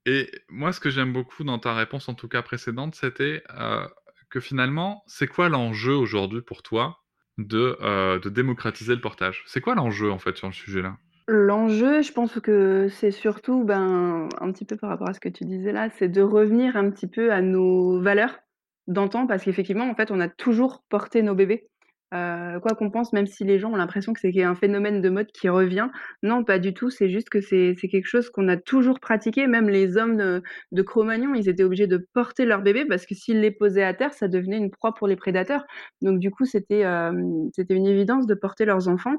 [0.06, 3.88] Et moi, ce que j'aime beaucoup dans ta réponse, en tout cas précédente, c'était euh,
[4.30, 7.04] que finalement, c'est quoi l'enjeu aujourd'hui pour toi
[7.38, 9.44] de, euh, de démocratiser le portage?
[9.48, 10.98] C'est quoi l'enjeu en fait sur le sujet-là?
[11.30, 15.28] L'enjeu, je pense que c'est surtout, ben, un petit peu par rapport à ce que
[15.28, 18.40] tu disais là, c'est de revenir un petit peu à nos valeurs
[18.88, 21.70] d'antan, parce qu'effectivement, en fait, on a toujours porté nos bébés.
[22.14, 25.10] Euh, quoi qu'on pense, même si les gens ont l'impression que c'est un phénomène de
[25.10, 25.90] mode qui revient,
[26.24, 26.90] non, pas du tout.
[26.90, 29.48] C'est juste que c'est quelque chose qu'on a toujours pratiqué.
[29.48, 30.42] Même les hommes de,
[30.72, 33.94] de Cro-Magnon, ils étaient obligés de porter leur bébé parce que s'ils les posaient à
[33.94, 35.66] terre, ça devenait une proie pour les prédateurs.
[36.02, 37.12] Donc du coup, c'était euh,
[37.54, 39.16] c'était une évidence de porter leurs enfants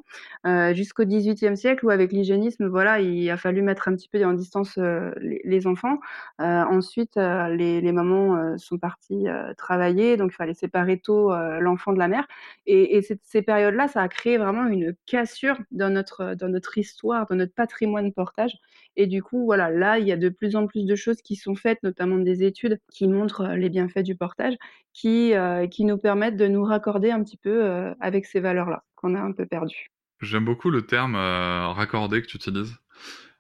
[0.47, 4.25] euh, jusqu'au XVIIIe siècle où avec l'hygiénisme, voilà, il a fallu mettre un petit peu
[4.25, 5.99] en distance euh, les, enfants.
[6.39, 12.07] Ensuite, les, les mamans sont parties travailler, donc il fallait séparer tôt l'enfant de la
[12.07, 12.27] mère.
[12.67, 17.27] Et, et ces périodes-là, ça a créé vraiment une cassure dans notre, dans notre histoire,
[17.29, 18.53] dans notre patrimoine portage.
[18.97, 21.37] Et du coup, voilà, là, il y a de plus en plus de choses qui
[21.37, 24.55] sont faites, notamment des études qui montrent euh, les bienfaits du portage,
[24.93, 28.83] qui, euh, qui nous permettent de nous raccorder un petit peu euh, avec ces valeurs-là
[28.97, 29.91] qu'on a un peu perdues.
[30.21, 32.77] J'aime beaucoup le terme raccordé que tu utilises.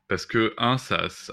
[0.06, 0.76] Parce que, un,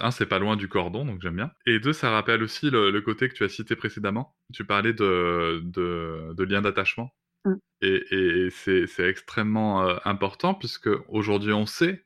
[0.02, 1.50] un c'est pas loin du cordon, donc j'aime bien.
[1.64, 4.34] Et deux, ça rappelle aussi le, le côté que tu as cité précédemment.
[4.52, 7.10] Tu parlais de, de, de lien d'attachement.
[7.46, 7.54] Mm.
[7.82, 12.04] Et, et c'est extrêmement euh, important, puisque aujourd'hui on sait,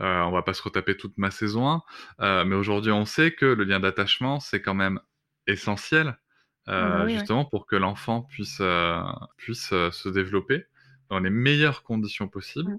[0.00, 1.82] euh, on va pas se retaper toute ma saison 1,
[2.20, 5.00] euh, mais aujourd'hui on sait que le lien d'attachement, c'est quand même
[5.46, 6.18] essentiel,
[6.68, 7.12] euh, Ah bah ouais.
[7.14, 8.60] justement pour que l'enfant puisse,
[9.38, 10.66] puisse se développer
[11.10, 12.78] dans les meilleures conditions possibles Mm.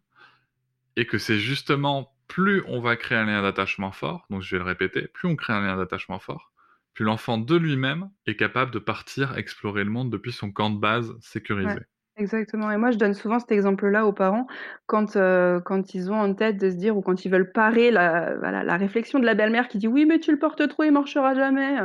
[0.98, 4.60] et que c'est justement plus on va créer un lien d'attachement fort, donc je vais
[4.60, 6.52] le répéter, plus on crée un lien d'attachement fort,
[6.94, 10.80] plus l'enfant de lui-même est capable de partir explorer le monde depuis son camp de
[10.80, 11.80] base sécurisé.
[11.80, 11.86] Ouais.
[12.20, 12.72] Exactement.
[12.72, 14.48] Et moi, je donne souvent cet exemple-là aux parents
[14.88, 17.92] quand, euh, quand ils ont en tête de se dire ou quand ils veulent parer
[17.92, 20.82] la, voilà, la réflexion de la belle-mère qui dit oui, mais tu le portes trop,
[20.82, 21.78] il marchera jamais.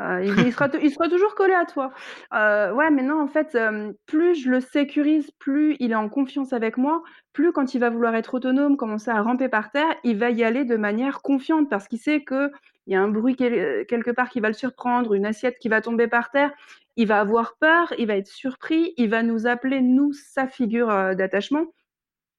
[0.00, 1.92] Euh, il, sera, il sera toujours collé à toi.
[2.32, 3.58] Euh, ouais, mais non, en fait,
[4.06, 7.02] plus je le sécurise, plus il est en confiance avec moi,
[7.34, 10.44] plus quand il va vouloir être autonome, commencer à ramper par terre, il va y
[10.44, 12.50] aller de manière confiante parce qu'il sait que
[12.86, 15.68] il y a un bruit quel- quelque part qui va le surprendre, une assiette qui
[15.68, 16.52] va tomber par terre
[16.96, 20.90] il va avoir peur, il va être surpris, il va nous appeler, nous, sa figure
[20.90, 21.66] euh, d'attachement.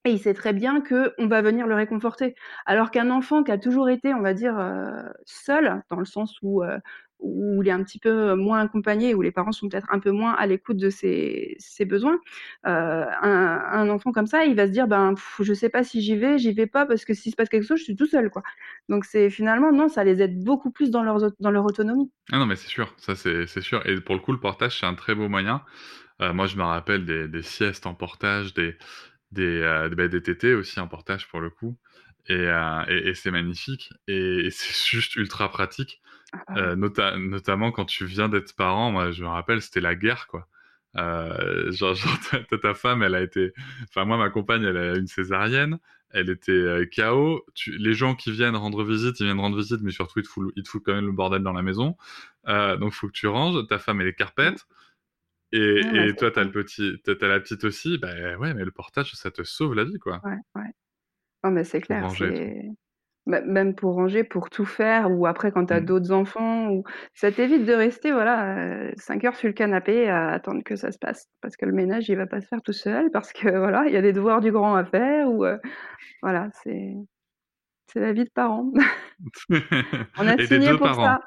[0.06, 2.36] Et il sait très bien que on va venir le réconforter.
[2.66, 6.38] Alors qu'un enfant qui a toujours été, on va dire, euh, seul, dans le sens
[6.44, 6.78] où, euh,
[7.20, 10.12] où il est un petit peu moins accompagné, où les parents sont peut-être un peu
[10.12, 12.20] moins à l'écoute de ses, besoins,
[12.68, 16.02] euh, un, enfant comme ça, il va se dire, ben, pff, je sais pas si
[16.02, 18.08] j'y vais, j'y vais pas, parce que s'il se passe quelque chose, je suis tout
[18.08, 18.44] seul, quoi.
[18.90, 22.12] Donc finalement, non, ça les aide beaucoup plus dans leur, autonomie.
[22.32, 23.86] Ah non, mais c'est sûr, ça c'est sûr.
[23.88, 25.62] Et pour le coup, le portage, c'est un très beau moyen.
[26.22, 28.78] Euh, moi, je me rappelle des, siestes en portage, des,
[29.32, 31.78] des, euh, des TT aussi en portage pour le coup.
[32.28, 33.90] Et, euh, c'est magnifique.
[34.08, 36.02] Et c'est juste ultra pratique.
[36.34, 39.96] Ah, Euh, nota- notamment quand tu viens d'être parent, moi je me rappelle, c'était la
[39.96, 40.48] guerre quoi.
[40.98, 42.18] Euh, genre, genre
[42.62, 43.54] ta, femme, elle a été,
[43.90, 45.78] enfin moi ma compagne, elle a une césarienne,
[46.12, 47.46] elle était euh, KO.
[47.54, 47.78] Tu...
[47.78, 50.54] Les gens qui viennent rendre visite, ils viennent rendre visite, mais surtout ils te foutent,
[50.56, 51.98] ils te foutent quand même le bordel dans la maison.
[52.48, 53.68] Donc faut que tu ranges.
[53.68, 54.66] Ta femme elle est carpette.
[55.52, 58.66] Et, Ouais, bah, et toi, t'as le petit, t'as la petite aussi, bah ouais, mais
[58.66, 60.22] le portage, ça te sauve la vie, quoi.
[60.26, 60.72] Ouais, ouais.
[61.44, 62.12] Non, mais c'est clair,
[63.28, 65.82] même pour ranger, pour tout faire ou après quand tu as Mmh.
[65.82, 66.84] d'autres enfants ou
[67.14, 68.58] ça t'évite de rester, voilà,
[68.90, 71.28] heu, 5 heures sur le canapé à attendre que ça se passe.
[71.42, 73.94] Parce que le ménage, il va pas se faire tout seul, parce que voilà, il
[73.94, 75.60] y a des devoirs du grand à faire ou, heu,
[76.22, 76.94] voilà, c'est
[77.88, 78.72] c'est la vie de parent.
[80.18, 80.96] On a Et signé 2 pour parents.
[80.96, 81.20] ça.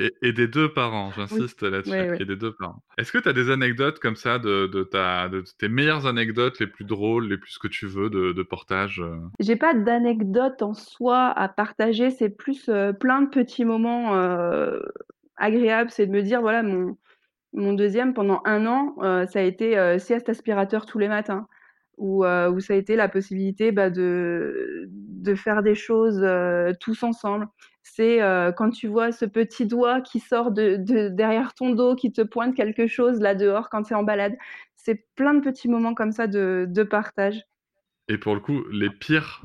[0.00, 1.42] Et et des 2 parents, Oui.
[1.42, 2.20] j'insiste là-dessus Ouais, ouais.
[2.20, 2.84] et des 2 parents.
[2.98, 6.60] Est-ce que tu as des anecdotes comme ça de de ta de tes meilleures anecdotes,
[6.60, 9.16] les plus drôles, les plus ce que tu veux de de portage, heu?
[9.40, 14.82] J'ai pas d'anecdote en soi à partager, c'est plus, heu, plein de petits moments, heu,
[15.36, 15.90] agréables.
[15.90, 16.96] C'est de me dire, voilà, mon
[17.54, 18.96] mon 2e pendant 1 an,
[19.28, 21.48] ça a été, sieste aspirateur tous les matins.
[21.98, 26.24] Où, où ça a été la possibilité, bah, de de faire des choses,
[26.80, 27.48] tous ensemble.
[27.94, 31.94] C'est, heu, quand tu vois ce petit doigt qui sort de de derrière ton dos,
[31.96, 34.36] qui te pointe quelque chose là dehors quand tu es en balade.
[34.76, 37.42] C'est plein de petits moments comme ça de de partage.
[38.08, 39.42] Et pour le coup, les pires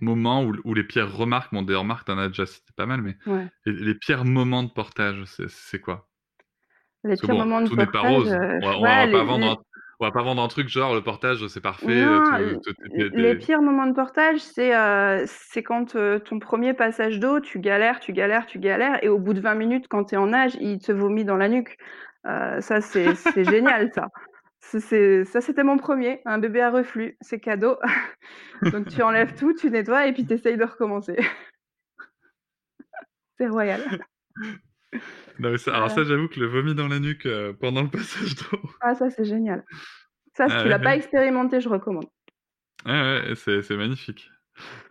[0.00, 3.00] moments ou les pires remarques, bon des remarques, tu en as déjà cité pas mal,
[3.02, 3.52] mais Ouais.
[3.66, 6.08] les les pires moments de portage, c'est quoi?
[7.04, 8.38] Les Parce pires bon, moments de tout n'est pas portage, rose.
[8.38, 9.62] heu, On va on ouais, va les pas vendre
[10.02, 13.62] on va pas vendre un truc genre le portage c'est parfait, Non, est les pires
[13.62, 14.72] moments de portage, c'est,
[15.26, 19.18] c'est quand, heu, ton 1er passage d'eau, tu galères, tu galères, tu galères et au
[19.18, 21.78] bout de 20 minutes, quand tu es en nage, il te vomit dans la nuque.
[22.24, 24.08] Ça, c'est génial ça.
[24.60, 27.78] Ça, c'était mon 1er, un bébé à reflux, c'est cadeau.
[28.72, 31.16] Donc tu enlèves tout, tu nettoies et puis tu essayes de recommencer.
[33.38, 33.80] C'est royal.
[35.38, 37.88] Non mais ça alors ça, j'avoue que le vomi dans la nuque, heu, pendant le
[37.90, 39.64] passage d'eau Ah ça, c'est génial.
[40.36, 42.08] Ça, si Ah tu ouais, l'as pas expérimenté, je recommande.
[42.84, 42.92] Ouais,
[43.46, 44.28] ouais, c'est magnifique.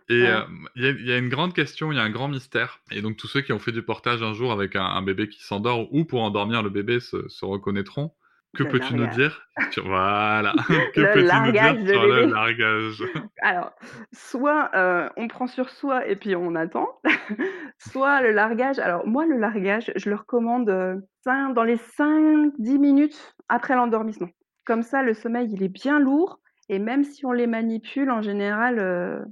[0.08, 2.10] Et hem, il y a il y a une grande question, il y a un
[2.10, 4.84] grand mystère et donc tous ceux qui ont fait du portage un jour avec un
[4.84, 8.14] un bébé qui s'endort ou pour endormir le bébé se se reconnaîtront.
[8.54, 9.46] Que peux-tu nous dire?
[9.70, 10.54] Sur voilà,
[10.94, 13.04] que peux-tu nous dire sur le largage?
[13.40, 13.72] Alors,
[14.12, 16.88] soit, heu, on prend sur soi et puis on attend,
[17.78, 23.34] soit le largage alors moi, le largage, je le recommande, cin dans les 5-10 minutes
[23.48, 24.28] après l'endormissement.
[24.64, 28.22] Comme ça, le sommeil, il est bien lourd et même si on les manipule, en
[28.22, 29.24] général, heu,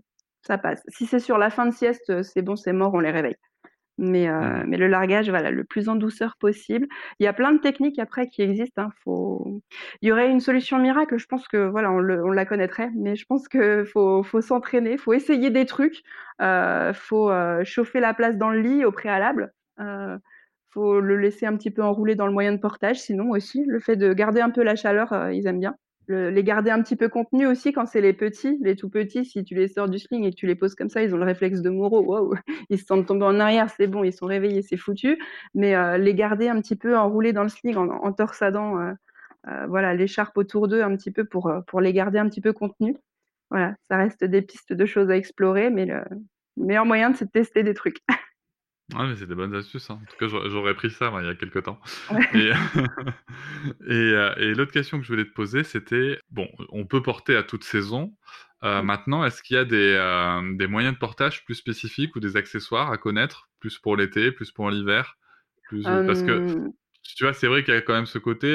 [0.43, 0.83] ça passe.
[0.89, 3.37] Si c'est sur la fin de sieste, c'est bon, c'est mort, on les réveille.
[4.01, 4.65] Mais, mh.
[4.67, 6.87] mais le largage, voilà, le plus en douceur possible.
[7.21, 9.61] Il y a plein de techniques après qui existent, hein, faut
[10.03, 12.91] il y aurait une solution miracle, je pense que voilà, on le on la connaîtrait,
[12.97, 16.03] mais je pense que faut faut s'entraîner, faut essayer des trucs.
[16.43, 19.53] Heu, faut, heu, chauffer la place dans le lit au préalable.
[19.81, 20.19] Heu,
[20.71, 23.81] faut le laisser un petit peu enrouler dans le moyen de portage, sinon aussi le
[23.81, 25.77] fait de garder un peu la chaleur, ils aiment bien.
[26.11, 29.25] Le les garder un petit peu contenus aussi quand c'est les petits, les tout petits,
[29.25, 31.19] si tu les sors du sling et que tu les poses comme ça, ils ont
[31.19, 32.35] le réflexe de Moro, waouh!
[32.71, 35.19] Ils se sentent tomber en arrière, c'est bon, ils sont réveillés, c'est foutu.
[35.55, 38.95] Mais, heu, les garder un petit peu enroulés dans le sling en torsadant, heu
[39.49, 42.53] heu, voilà, l'écharpe autour d'eux un petit peu pour, pour les garder un petit peu
[42.53, 42.97] contenus.
[43.51, 46.03] Voilà, ça reste des pistes de choses à explorer, mais le
[46.57, 47.99] meilleur moyen, c'est de tester des trucs.
[48.93, 50.01] Ouais, mais c'est des bonnes astuces, hein.
[50.03, 51.81] En tout cas, j'aurais j'aurais pris ça moi, il y a quelque temps.
[52.33, 52.51] Et
[53.87, 57.37] et heu, et l'autre question que je voulais te poser, c'était bon, on peut porter
[57.37, 58.17] à toute saison.
[58.65, 58.83] Heu, Mmh.
[58.83, 62.37] maintenant, est-ce qu'il y a des, hem, des moyens de portage plus spécifiques ou des
[62.37, 63.49] accessoires à connaître?
[63.61, 65.17] Plus pour l'été, plus pour l'hiver?
[65.69, 66.73] Plus, parce que Hem
[67.03, 68.49] tu vois, c'est vrai qu'il y a quand même ce côté,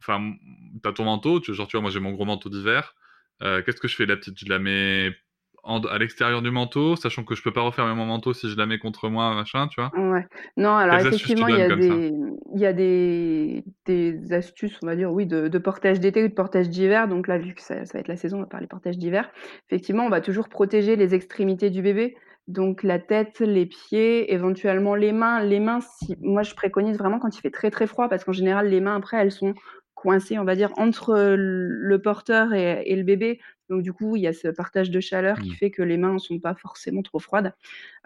[0.00, 0.34] enfin,
[0.82, 2.94] tu as ton manteau, tu genre, tu vois, moi j'ai mon gros manteau d'hiver.
[3.40, 4.06] Qu'est-ce que je fais?
[4.06, 4.38] La petite?
[4.38, 5.14] Je la mets
[5.62, 8.56] en à l'extérieur du manteau, sachant que je peux pas refermer mon manteau si je
[8.56, 9.92] la mets contre moi, machin, tu vois?
[9.94, 10.26] Ouais.
[10.56, 12.12] Non, alors Quelles effectivement, il y a des,
[12.54, 16.28] il y a des des astuces, on va dire, oui, de de portage d'été ou
[16.28, 17.08] de portage d'hiver.
[17.08, 19.30] Donc là, vu que ça ça va être la saison, on va parler portage d'hiver.
[19.70, 22.16] Effectivement, on va toujours protéger les extrémités du bébé,
[22.48, 25.42] donc la tête, les pieds, éventuellement les mains.
[25.42, 28.32] Les mains, si moi, je préconise vraiment quand il fait très, très froid parce qu'en
[28.32, 29.54] général, les mains après, elles sont
[29.94, 33.40] coincées, on va dire, entre, le porteur et et le bébé.
[33.68, 35.58] Donc du coup, il y a ce partage de chaleur qui Mmh.
[35.58, 37.52] fait que les mains sont pas forcément trop froides.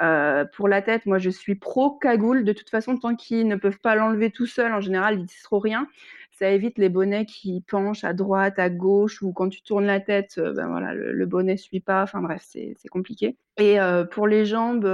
[0.00, 2.44] Heu, pour la tête, moi, je suis pro cagoule.
[2.44, 5.42] De toute façon, tant qu'ils ne peuvent pas l'enlever tout seuls, en général, ils disent
[5.42, 5.88] trop rien.
[6.32, 10.00] Ça évite les bonnets qui penchent à droite, à gauche ou quand tu tournes la
[10.00, 12.02] tête, heu, ben voilà, le le bonnet suit pas.
[12.02, 13.36] Enfin bref, c'est compliqué.
[13.58, 14.86] Et heu, pour les jambes,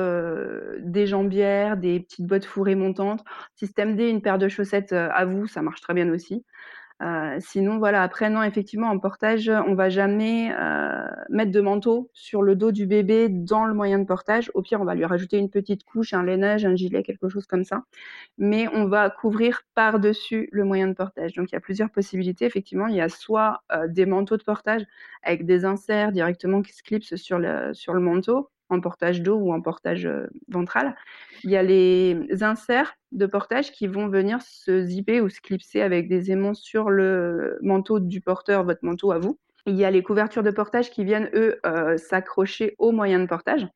[0.81, 3.25] des jambières, des petites bottes fourrées montantes.
[3.55, 6.45] Système D, une paire de chaussettes, à vous, ça marche très bien aussi.
[7.01, 12.11] Heu, sinon, voilà, après non, effectivement, en portage, on va jamais, heu, mettre de manteau
[12.13, 14.51] sur le dos du bébé dans le moyen de portage.
[14.55, 17.47] Au pire, on va lui rajouter une petite couche, un lainage, un gilet, quelque chose
[17.47, 17.85] comme ça.
[18.39, 21.35] Mais on va couvrir par-dessus le moyen de portage.
[21.35, 22.45] Donc il y a plusieurs possibilités.
[22.47, 24.85] Effectivement, il y a soit, heu, des manteaux de portage
[25.23, 29.61] avec des inserts directement qui se clipsent sur le manteau, en portage dos ou en
[29.61, 30.95] portage, heu, ventral.
[31.45, 35.81] Il y a les inserts de portage qui vont venir se zipper ou se clipser
[35.81, 39.39] avec des aimants sur le manteau du porteur, votre manteau à vous.
[39.67, 43.27] Il y a les couvertures de portage qui viennent, eux, heu, s'accrocher au moyen de
[43.27, 43.67] portage.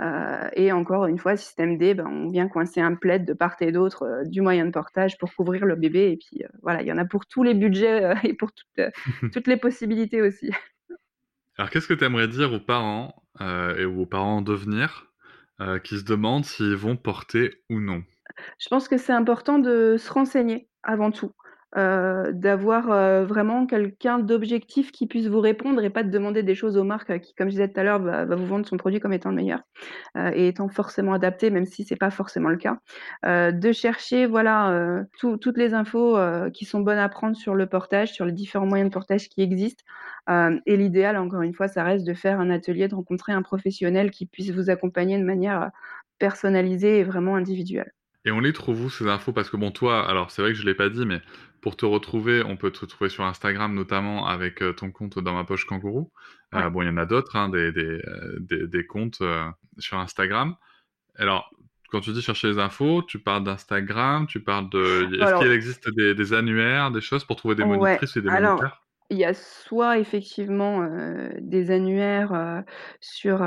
[0.00, 3.56] Euh, et encore une fois, système D, ben, on vient coincer un plaid de part
[3.60, 6.12] et d'autre euh, du moyen de portage pour couvrir le bébé.
[6.12, 8.86] Et puis voilà, il y en a pour tous les budgets et pour toutes,
[9.32, 10.50] toutes les possibilités aussi.
[11.60, 15.12] Alors qu'est-ce que tu aimerais dire aux parents et aux parents en devenir
[15.84, 18.02] qui se demandent s'ils vont porter ou non?
[18.58, 21.32] Je pense que c'est important de se renseigner avant tout.
[21.76, 26.56] Euh, d'avoir, euh, vraiment quelqu'un d'objectif qui puisse vous répondre et pas de demander des
[26.56, 28.76] choses aux marques, euh, qui, comme je disais tout à l'heure, va vous vendre son
[28.76, 29.60] produit comme étant le meilleur,
[30.34, 32.78] et étant forcément adapté, même si c'est pas forcément le cas.
[33.24, 36.18] de chercher, voilà, toutes les infos,
[36.52, 39.42] qui sont bonnes à prendre sur le portage, sur les différents moyens de portage qui
[39.42, 39.84] existent,
[40.28, 44.10] et l'idéal, encore une fois, ça reste de faire un atelier, de rencontrer un professionnel
[44.10, 45.70] qui puisse vous accompagner de manière,
[46.18, 47.92] personnalisée et vraiment individuelle.
[48.26, 49.32] Et on les trouve où ces infos?
[49.32, 51.20] Parce que bon, toi, alors c'est vrai que je l'ai pas dit, mais
[51.60, 55.34] pour te retrouver, on peut te retrouver sur Instagram notamment avec euh, ton compte dans
[55.34, 56.10] ma poche kangourou.
[56.54, 59.22] Euh, bon, il y en a d'autres, hein, des, des, euh, des, des, comptes
[59.78, 60.56] sur Instagram.
[61.16, 61.50] Alors,
[61.90, 65.08] quand tu dis chercher les infos, tu parles d'Instagram, tu parles de.
[65.20, 68.82] Est-ce qu'il existe des, des, annuaires, des choses pour trouver des monitrices et des moniteurs?
[69.12, 70.88] il y a soit effectivement
[71.40, 72.62] des annuaires
[73.00, 73.44] sur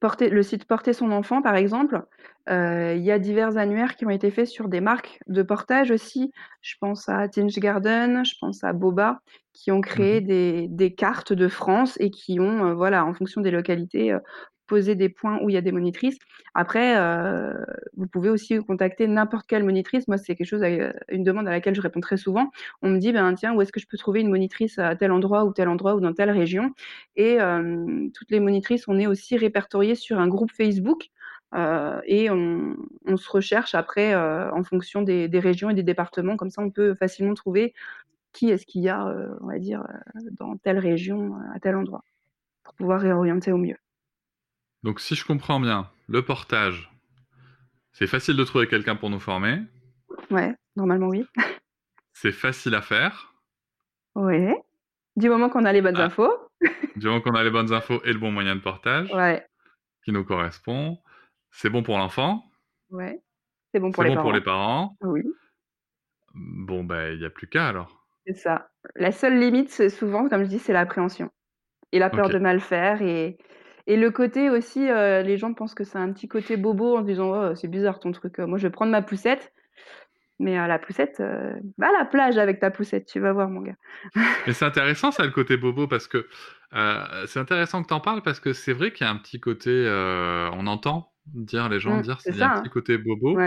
[0.00, 2.02] porter, le site Porter son enfant, par exemple.
[2.48, 6.32] Il y a divers annuaires qui ont été faits sur des marques de portage aussi.
[6.62, 9.20] Je pense à Tinge Garden, je pense à Boba,
[9.52, 13.40] qui ont créé mmh des, des, cartes de France et qui ont, voilà, en fonction
[13.40, 14.16] des localités,
[14.70, 16.18] poser des points où il y a des monitrices.
[16.54, 17.52] Après, euh,
[17.96, 20.06] vous pouvez aussi contacter n'importe quelle monitrice.
[20.06, 22.50] Moi, c'est quelque chose, euh, une demande à laquelle je réponds très souvent.
[22.80, 25.10] On me dit, ben tiens, où est-ce que je peux trouver une monitrice à tel
[25.10, 26.70] endroit ou tel endroit ou dans telle région?
[27.16, 31.08] Et euh, toutes les monitrices, on est aussi répertoriées sur un groupe Facebook.
[31.54, 32.76] Et on,
[33.16, 36.36] se recherche après en fonction des, des, régions et des départements.
[36.36, 37.74] Comme ça, on peut facilement trouver
[38.32, 39.06] qui est-ce qu'il y a,
[39.40, 39.84] on va dire,
[40.32, 42.04] dans telle région, à tel endroit,
[42.62, 43.76] pour pouvoir réorienter au mieux.
[44.82, 46.90] Donc si je comprends bien, le portage,
[47.92, 49.62] c'est facile de trouver quelqu'un pour nous former.
[50.30, 51.26] Ouais, normalement oui.
[52.12, 53.34] c'est facile à faire.
[54.14, 54.48] Oui.
[55.16, 56.04] Du moment qu'on a les bonnes ah.
[56.04, 56.32] infos.
[56.96, 59.12] du moment qu'on a les bonnes infos et le bon moyen de portage.
[59.12, 59.46] Ouais.
[60.04, 60.98] Qui nous correspond.
[61.50, 62.44] C'est bon pour l'enfant.
[62.90, 63.20] Ouais.
[63.72, 64.24] C'est bon pour les bon parents.
[64.24, 64.96] pour les parents.
[65.02, 65.22] Oui.
[66.34, 68.06] Bon, ben, il n'y a plus qu'à alors.
[68.26, 68.70] C'est ça.
[68.96, 71.30] La seule limite, souvent, comme je dis, c'est l'appréhension.
[71.92, 73.36] Et la peur de mal faire et,
[73.86, 77.02] et le côté aussi, euh, les gens pensent que c'est un petit côté bobo en
[77.02, 78.38] disant oh, c'est bizarre ton truc.
[78.38, 79.52] Moi, je vais prendre ma poussette.
[80.38, 83.50] Mais à la poussette, euh, va à la plage avec ta poussette, tu vas voir,
[83.50, 83.74] mon gars.
[84.46, 86.26] Mais c'est intéressant, ça, le côté bobo, parce que
[86.72, 89.18] euh, c'est intéressant que tu en parles, parce que c'est vrai qu'il y a un
[89.18, 89.86] petit côté.
[90.54, 93.38] on entend dire les gens mmh, dire qu'il y a un petit côté bobo.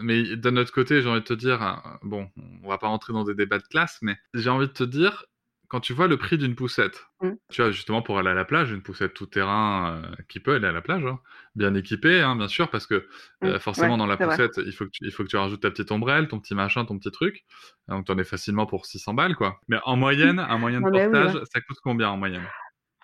[0.00, 2.28] Mais d'un autre côté, j'ai envie de te dire, bon,
[2.62, 5.24] on va pas rentrer dans des débats de classe, mais j'ai envie de te dire,
[5.68, 7.30] quand tu vois le prix d'une poussette, mmh.
[7.50, 10.66] tu vois, justement pour aller à la plage, une poussette tout-terrain euh, qui peut aller
[10.66, 11.18] à la plage, hein,
[11.54, 13.06] bien équipée, hein, bien sûr, parce que
[13.42, 13.46] mmh.
[13.46, 15.70] euh, forcément dans la poussette, il faut, que tu, il faut que tu rajoutes ta
[15.70, 17.44] petite ombrelle, ton petit machin, ton petit truc.
[17.88, 19.60] Donc tu en es facilement pour 600 balles, quoi.
[19.68, 22.46] Mais en moyenne, un moyen de portage, ça coûte combien en moyenne?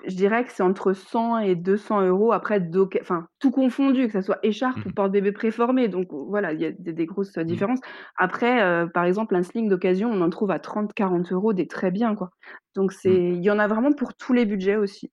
[0.06, 2.60] Je dirais que c'est entre 100 et 200 euros après,
[3.00, 5.88] enfin, tout confondu, que ce soit écharpe ou mmh porte-bébé préformé.
[5.88, 7.44] Donc voilà, il y a des, grosses mmh.
[7.44, 7.80] différences.
[8.16, 11.90] Après, euh, par exemple, un sling d'occasion, on en trouve à 30-40 euros des très
[11.90, 12.30] bien, quoi.
[12.74, 13.34] Donc c'est, mmh.
[13.34, 15.10] il y en a vraiment pour tous les budgets aussi.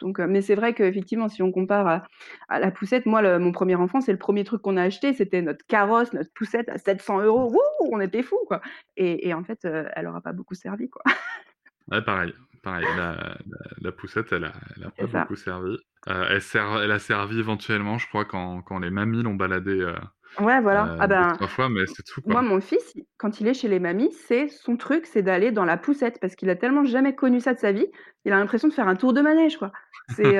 [0.00, 2.04] Donc, euh, mais c'est vrai qu'effectivement, si on compare
[2.48, 5.42] à, la poussette, moi, mon premier enfant, c'est le premier truc qu'on a acheté, c'était
[5.42, 7.50] notre carrosse, notre poussette à 700 euros.
[7.50, 8.60] Wouh, on était fous, quoi.
[8.96, 11.02] Et, en fait, euh, elle n'aura pas beaucoup servi, quoi.
[11.90, 12.34] Ouais, pareil.
[12.66, 12.84] Pareil,
[13.80, 14.52] la, poussette, elle a,
[14.98, 15.76] pas beaucoup servi.
[16.08, 19.80] Euh, elle, sert, elle a servi éventuellement, je crois, quand, quand les mamies l'ont baladé.
[19.80, 19.94] Euh,
[20.40, 20.88] ouais, voilà.
[20.88, 22.22] Euh, ah ben, trois fois, mais c'est tout.
[22.26, 25.64] Moi, mon fils, quand il est chez les mamies, c'est son truc, c'est d'aller dans
[25.64, 27.86] la poussette parce qu'il a tellement jamais connu ça de sa vie.
[28.24, 29.70] Il a l'impression de faire un tour de manège, quoi.
[30.16, 30.34] C'est,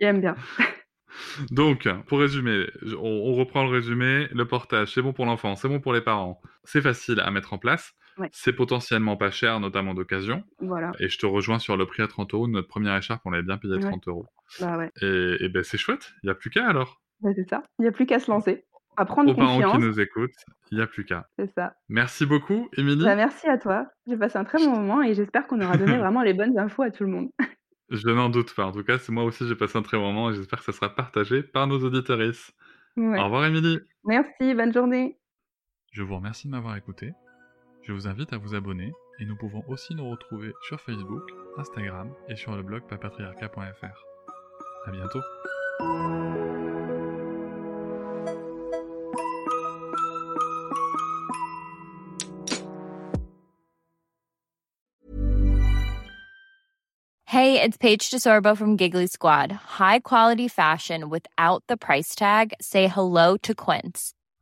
[0.00, 0.34] il aime bien.
[1.52, 2.66] Donc, pour résumer,
[3.00, 4.26] on, reprend le résumé.
[4.32, 6.40] Le portage, c'est bon pour l'enfant, c'est bon pour les parents.
[6.64, 7.94] C'est facile à mettre en place.
[8.32, 10.42] C'est potentiellement pas cher, notamment d'occasion.
[10.60, 10.92] Voilà.
[10.98, 12.48] Et je te rejoins sur le prix à 30 euros.
[12.48, 14.26] Notre première écharpe, on l'avait bien payé à 30 euros.
[14.60, 14.90] Bah ouais.
[15.02, 16.12] Et, ben c'est chouette.
[16.22, 17.00] Il n'y a plus qu'à alors.
[17.20, 17.62] Bah, c'est ça.
[17.78, 18.64] Il n'y a plus qu'à se lancer.
[18.96, 19.60] À prendre Aux confiance.
[19.60, 20.34] parents qui nous écoutent,
[20.72, 21.28] il n'y a plus qu'à.
[21.38, 21.74] C'est ça.
[21.88, 23.04] Merci beaucoup, Émilie.
[23.04, 23.86] Bah, merci à toi.
[24.08, 26.82] J'ai passé un très bon moment et j'espère qu'on aura donné vraiment les bonnes infos
[26.82, 27.28] à tout le monde.
[27.90, 28.66] je n'en doute pas.
[28.66, 30.64] En tout cas, c'est moi aussi, j'ai passé un très bon moment et j'espère que
[30.64, 32.52] ça sera partagé par nos auditeuristes.
[32.96, 33.78] Au revoir, Émilie.
[34.04, 34.54] Merci.
[34.54, 35.18] Bonne journée.
[35.92, 37.12] Je vous remercie de m'avoir écouté.
[37.88, 41.22] Je vous invite à vous abonner et nous pouvons aussi nous retrouver sur Facebook,
[41.56, 44.04] Instagram et sur le blog papatriarca.fr.
[44.86, 45.22] A bientôt
[57.24, 59.50] Hey, it's Paige DeSorbo from Giggly Squad.
[59.78, 62.52] High quality fashion without the price tag.
[62.60, 64.12] Say hello to Quince.